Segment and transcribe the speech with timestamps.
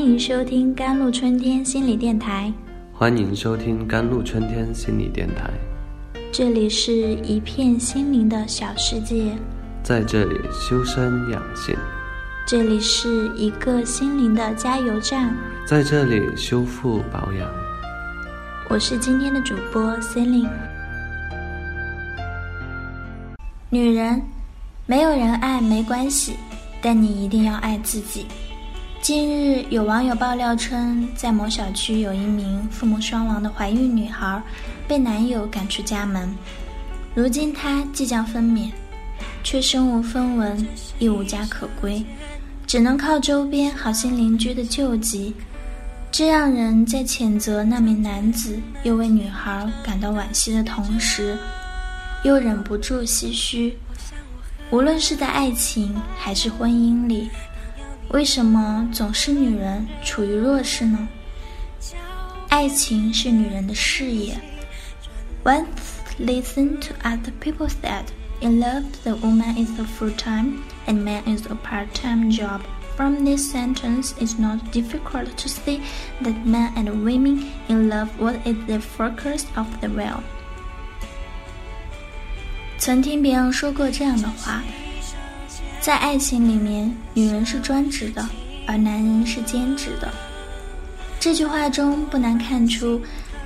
[0.00, 2.50] 欢迎收听甘露春天心理电台。
[2.90, 5.50] 欢迎收听甘露春天心理电台。
[6.32, 9.36] 这里是一片心灵的小世界，
[9.82, 11.76] 在这里修身养性，
[12.46, 17.46] 这里是一个心灵的加油站，在这里修复保养。
[18.70, 20.48] 我是今天的主播 Celine。
[23.68, 24.22] 女人，
[24.86, 26.36] 没有人爱没关系，
[26.80, 28.24] 但你一定要爱自己。
[29.00, 34.40] 近日，有网友爆料称，在某小区有一名父母双亡的怀孕女孩，
[34.86, 36.28] 被男友赶出家门。
[37.14, 38.70] 如今她即将分娩，
[39.42, 40.66] 却身无分文，
[40.98, 42.04] 亦无家可归，
[42.66, 45.34] 只能靠周边好心邻居的救济。
[46.12, 51.38] 这让人在谴责那名男子，又为女孩感到惋惜的同时，
[52.22, 53.78] 又忍不住唏嘘。
[54.70, 57.30] 无论是在爱情还是婚姻里。
[58.09, 61.07] 为什么总是女人处于弱势呢？
[62.49, 64.39] 爱情是女人的事业。
[65.43, 65.65] Once
[66.17, 68.05] listened to other people said,
[68.39, 72.61] in love the woman is a full-time and man is a part-time job.
[72.95, 75.81] From this sentence, it's not difficult to see
[76.21, 80.21] that men and women in love what is the focus of the will.
[82.77, 84.63] 曾听别人说过这样的话。
[85.80, 88.28] 在爱情里面，女人是专职的，
[88.66, 90.12] 而男人是兼职的。
[91.18, 93.00] 这句话中不难看出，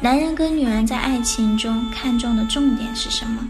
[0.00, 3.48] 男人跟女人在爱情中看重的重点是什么。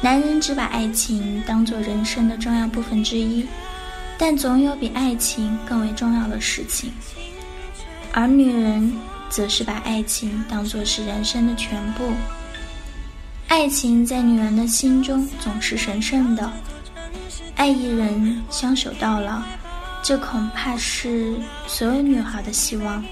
[0.00, 3.46] 男人只把爱情当做人生的重要部分之一，
[4.16, 6.90] 但总有比爱情更为重要的事情。
[8.12, 8.90] 而女人
[9.28, 12.10] 则是把爱情当做是人生的全部。
[13.48, 16.50] 爱情在女人的心中总是神圣的。
[17.56, 19.40] 爱一人，相守到老，
[20.02, 21.34] 这恐怕是
[21.66, 23.02] 所有女孩的希望。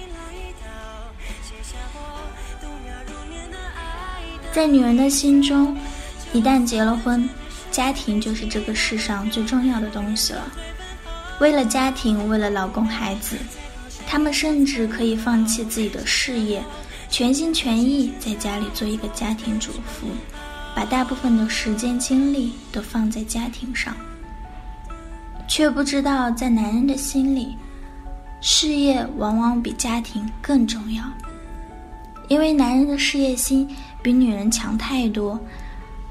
[4.53, 5.77] 在女人的心中，
[6.35, 7.27] 一旦结了婚，
[7.73, 10.43] 家庭就是这个世上最重要的东西了。
[11.41, 13.37] 为了家庭，为了老公孩子，
[14.07, 16.63] 她们甚至可以放弃自己的事业，
[17.09, 20.07] 全心全意在家里做一个家庭主妇，
[20.77, 23.97] 把大部分的时间精力都放在家庭上。
[25.48, 27.58] 却不知道，在男人的心里，
[28.42, 31.04] 事业往往比家庭更重要。
[32.28, 33.68] 因为男人的事业心
[34.04, 35.40] 比女人强太多，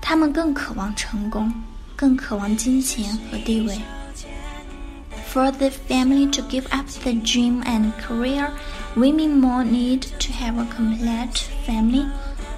[0.01, 1.53] 他们更渴望成功，
[1.95, 3.79] 更渴望金钱和地位。
[5.33, 8.51] For the family to give up the dream and career,
[8.97, 12.07] women more need to have a complete family,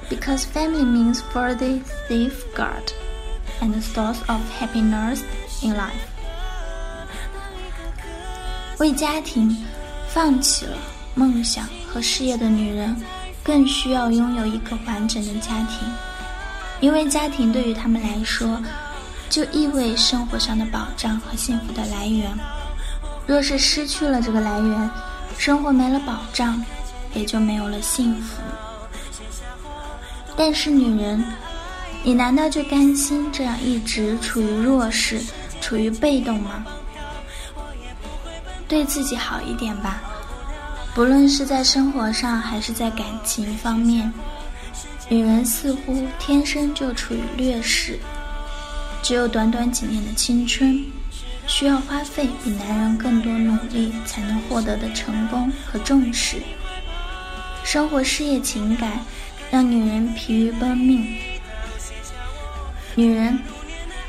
[0.08, 2.92] because family means for the safeguard
[3.60, 5.22] and the source of happiness
[5.62, 6.06] in life.
[8.77, 9.55] 为家庭
[10.09, 10.77] 放弃了
[11.13, 12.95] 梦想和事业的女人，
[13.41, 15.87] 更需要拥有一个完整的家庭，
[16.81, 18.61] 因为家庭对于他们来说，
[19.29, 22.29] 就意味生活上的保障和幸福的来源。
[23.25, 24.89] 若是失去了这个来源，
[25.37, 26.61] 生活没了保障，
[27.13, 28.41] 也就没有了幸福。
[30.35, 31.23] 但是女人，
[32.03, 35.21] 你难道就甘心这样一直处于弱势、
[35.61, 36.65] 处于被动吗？
[38.67, 40.01] 对自己好一点吧，
[40.93, 44.11] 不论是在生活上还是在感情方面，
[45.07, 47.99] 女人似乎天生就处于劣势。
[49.03, 50.83] 只有短短几年的青春，
[51.45, 56.37] 需要花费比男人更多努力才能获得的成功和重视。
[57.63, 58.93] 生活、事业、情感，
[59.51, 61.07] 让女人疲于奔命。
[62.95, 63.37] 女人，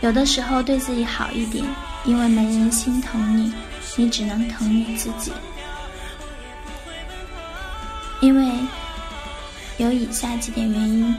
[0.06, 1.64] 有的时候对自己好一点，
[2.04, 3.52] 因为没人心疼你。
[3.96, 5.32] 你只能疼你自己，
[8.20, 8.52] 因为
[9.78, 11.16] 有以下几点原因：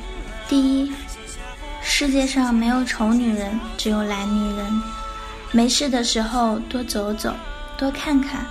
[0.48, 0.94] 第一，
[1.82, 4.82] 世界上没有丑女人，只有懒女人。
[5.52, 7.34] 没事的时候多走走，
[7.78, 8.46] 多看看，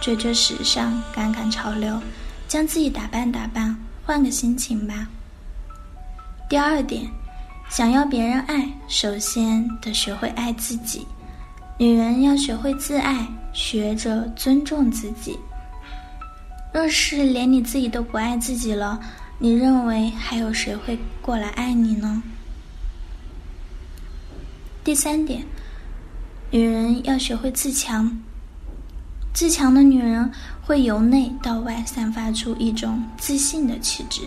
[0.00, 2.00] 追追时尚，赶赶潮流，
[2.46, 3.76] 将自己打扮打扮，
[4.06, 5.08] 换个心情吧。
[6.48, 7.10] 第二点，
[7.70, 11.06] 想要别人爱，首先得学会爱自己。
[11.78, 13.26] 女人要学会自爱。
[13.52, 15.36] 学着尊重自己。
[16.72, 19.00] 若是连你自己都不爱自己了，
[19.40, 22.22] 你认为还有谁会过来爱你呢？
[24.84, 25.44] 第三点，
[26.52, 28.16] 女人要学会自强。
[29.34, 30.30] 自强的女人
[30.62, 34.22] 会由内到外散发出一种自信的气质，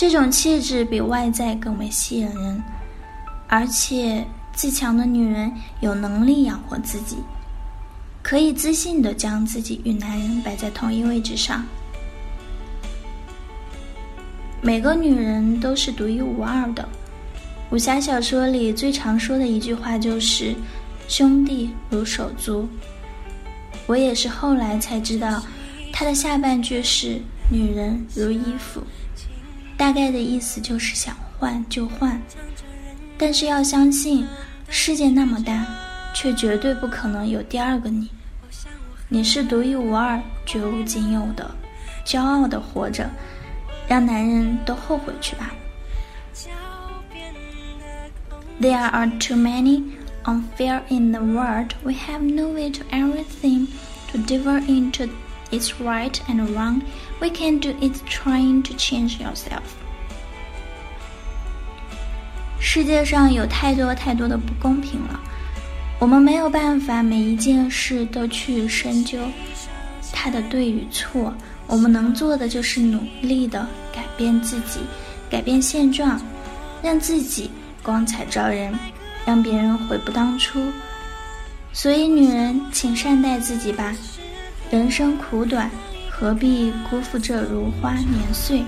[0.00, 2.62] 这种气质比外在更为吸引人，
[3.48, 7.16] 而且自强的女人有能力养活自己。
[8.22, 11.64] 可以自信的将自己与男人摆在同一位置上。
[14.62, 16.88] 每个女人都是独一无二的。
[17.72, 20.54] 武侠小说里最常说的一句话就是
[21.10, 22.68] “兄弟如手足”。
[23.88, 25.42] 我也是后来才知道，
[25.92, 27.20] 他的下半句是
[27.50, 28.80] “女人如衣服”，
[29.78, 32.20] 大概的意思就是想换就换。
[33.16, 34.26] 但是要相信，
[34.68, 35.64] 世界那么大，
[36.12, 38.10] 却绝对不可能有第二个你。
[39.08, 41.50] 你是独一无二、绝无仅有的，
[42.04, 43.08] 骄傲的活着，
[43.86, 45.52] 让男人都后悔去吧。
[48.60, 49.84] There are too many
[50.24, 51.70] unfair in the world.
[51.84, 53.68] We have no way to everything
[54.10, 55.08] to differ into
[55.50, 56.82] its right and wrong.
[57.20, 59.62] We can do it, trying to change yourself.
[62.60, 65.20] 世界上有太多太多的不公平了。
[66.00, 69.18] 我们没有办法每一件事都去深究
[70.12, 71.34] 它的对与错，
[71.66, 74.80] 我们能做的就是努力的改变自己，
[75.28, 76.20] 改变现状，
[76.82, 77.50] 让自己
[77.82, 78.72] 光彩照人，
[79.24, 80.60] 让别人悔不当初。
[81.72, 83.94] 所以，女人，请善待自己吧，
[84.70, 85.70] 人生苦短，
[86.10, 88.62] 何必辜负这如花年岁？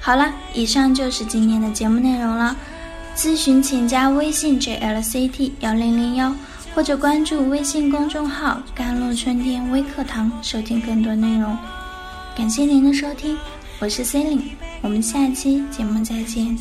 [0.00, 2.56] 好了，以上就是今天的节目内容了。
[3.14, 6.34] 咨询请加微信 jlct 幺零零幺，
[6.74, 11.56] 或者关注微信公众号“甘露春天微课堂”收听更多内容。
[12.34, 13.36] 感谢您的收听，
[13.80, 16.56] 我是 c e l i n e 我们下期节目再见。